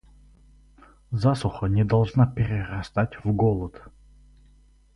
[1.11, 3.79] Засуха не должна перерастать в голод.